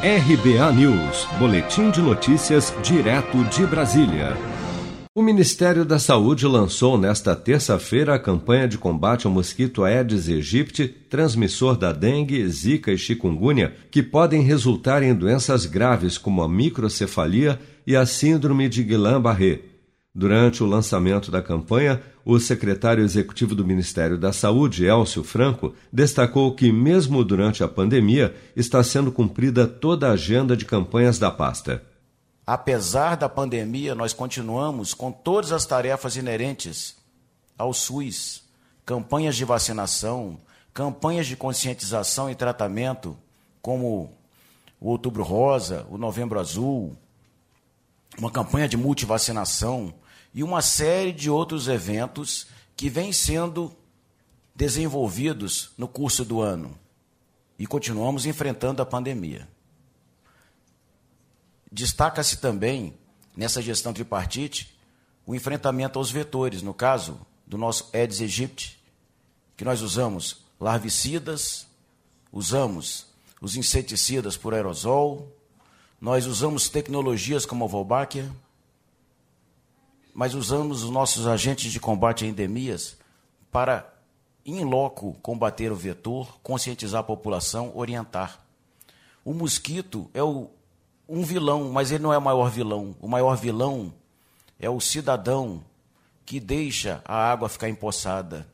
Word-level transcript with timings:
RBA 0.00 0.72
News, 0.74 1.26
Boletim 1.40 1.90
de 1.90 2.00
Notícias, 2.00 2.72
direto 2.84 3.42
de 3.46 3.66
Brasília. 3.66 4.36
O 5.12 5.20
Ministério 5.20 5.84
da 5.84 5.98
Saúde 5.98 6.46
lançou 6.46 6.96
nesta 6.96 7.34
terça-feira 7.34 8.14
a 8.14 8.18
campanha 8.18 8.68
de 8.68 8.78
combate 8.78 9.26
ao 9.26 9.32
mosquito 9.32 9.82
Aedes 9.82 10.28
aegypti, 10.28 10.86
transmissor 10.86 11.76
da 11.76 11.90
dengue, 11.90 12.48
zika 12.48 12.92
e 12.92 12.96
chikungunya, 12.96 13.74
que 13.90 14.00
podem 14.00 14.40
resultar 14.40 15.02
em 15.02 15.12
doenças 15.12 15.66
graves 15.66 16.16
como 16.16 16.42
a 16.42 16.48
microcefalia 16.48 17.58
e 17.84 17.96
a 17.96 18.06
síndrome 18.06 18.68
de 18.68 18.84
Guillain-Barré. 18.84 19.62
Durante 20.18 20.64
o 20.64 20.66
lançamento 20.66 21.30
da 21.30 21.40
campanha, 21.40 22.02
o 22.24 22.40
secretário 22.40 23.04
executivo 23.04 23.54
do 23.54 23.64
Ministério 23.64 24.18
da 24.18 24.32
Saúde, 24.32 24.84
Elcio 24.84 25.22
Franco, 25.22 25.76
destacou 25.92 26.56
que, 26.56 26.72
mesmo 26.72 27.22
durante 27.22 27.62
a 27.62 27.68
pandemia, 27.68 28.34
está 28.56 28.82
sendo 28.82 29.12
cumprida 29.12 29.64
toda 29.64 30.08
a 30.08 30.14
agenda 30.14 30.56
de 30.56 30.64
campanhas 30.64 31.20
da 31.20 31.30
pasta. 31.30 31.84
Apesar 32.44 33.16
da 33.16 33.28
pandemia, 33.28 33.94
nós 33.94 34.12
continuamos 34.12 34.92
com 34.92 35.12
todas 35.12 35.52
as 35.52 35.64
tarefas 35.64 36.16
inerentes 36.16 36.96
ao 37.56 37.72
SUS, 37.72 38.42
campanhas 38.84 39.36
de 39.36 39.44
vacinação, 39.44 40.36
campanhas 40.74 41.28
de 41.28 41.36
conscientização 41.36 42.28
e 42.28 42.34
tratamento, 42.34 43.16
como 43.62 44.10
o 44.80 44.90
Outubro 44.90 45.22
Rosa, 45.22 45.86
o 45.88 45.96
Novembro 45.96 46.40
Azul, 46.40 46.96
uma 48.18 48.32
campanha 48.32 48.68
de 48.68 48.76
multivacinação, 48.76 49.94
e 50.32 50.42
uma 50.42 50.62
série 50.62 51.12
de 51.12 51.30
outros 51.30 51.68
eventos 51.68 52.46
que 52.76 52.88
vêm 52.88 53.12
sendo 53.12 53.74
desenvolvidos 54.54 55.70
no 55.76 55.86
curso 55.88 56.24
do 56.24 56.40
ano. 56.40 56.78
E 57.58 57.66
continuamos 57.66 58.26
enfrentando 58.26 58.82
a 58.82 58.86
pandemia. 58.86 59.48
Destaca-se 61.70 62.38
também, 62.38 62.94
nessa 63.36 63.60
gestão 63.60 63.92
tripartite, 63.92 64.76
o 65.26 65.34
enfrentamento 65.34 65.98
aos 65.98 66.10
vetores, 66.10 66.62
no 66.62 66.72
caso 66.72 67.20
do 67.46 67.58
nosso 67.58 67.90
Aedes 67.92 68.20
aegypti, 68.20 68.82
que 69.56 69.64
nós 69.64 69.82
usamos 69.82 70.44
larvicidas, 70.58 71.66
usamos 72.32 73.06
os 73.40 73.56
inseticidas 73.56 74.36
por 74.36 74.54
aerosol, 74.54 75.32
nós 76.00 76.26
usamos 76.26 76.68
tecnologias 76.68 77.44
como 77.44 77.64
a 77.64 77.68
Volbáquia, 77.68 78.30
mas 80.18 80.34
usamos 80.34 80.82
os 80.82 80.90
nossos 80.90 81.28
agentes 81.28 81.70
de 81.70 81.78
combate 81.78 82.24
a 82.24 82.26
endemias 82.26 82.98
para, 83.52 83.88
em 84.44 84.64
loco, 84.64 85.16
combater 85.22 85.70
o 85.70 85.76
vetor, 85.76 86.40
conscientizar 86.42 87.02
a 87.02 87.04
população, 87.04 87.70
orientar. 87.72 88.40
O 89.24 89.32
mosquito 89.32 90.10
é 90.12 90.20
o, 90.20 90.50
um 91.08 91.22
vilão, 91.22 91.70
mas 91.70 91.92
ele 91.92 92.02
não 92.02 92.12
é 92.12 92.18
o 92.18 92.20
maior 92.20 92.50
vilão. 92.50 92.96
O 93.00 93.06
maior 93.06 93.36
vilão 93.36 93.94
é 94.58 94.68
o 94.68 94.80
cidadão 94.80 95.62
que 96.26 96.40
deixa 96.40 97.00
a 97.04 97.30
água 97.30 97.48
ficar 97.48 97.68
empoçada. 97.68 98.44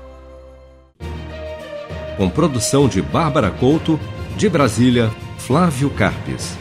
Com 2.16 2.28
produção 2.28 2.88
de 2.88 3.00
Bárbara 3.00 3.50
Couto, 3.50 3.98
de 4.36 4.48
Brasília, 4.48 5.10
Flávio 5.38 5.90
Carpes. 5.90 6.56